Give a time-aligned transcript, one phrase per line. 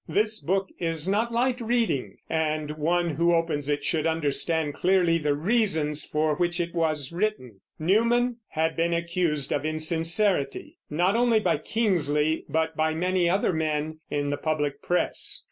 [0.09, 5.35] This book is not light reading and one who opens it should understand clearly the
[5.35, 7.61] reasons for which it was written.
[7.77, 13.99] Newman had been accused of insincerity, not only by Kingsley but by many other men,
[14.09, 15.39] in the public press.